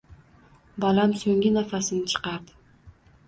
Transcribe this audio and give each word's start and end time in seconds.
Bolam 0.85 1.13
so`nggi 1.25 1.51
nafasini 1.59 2.09
chiqardi 2.13 2.57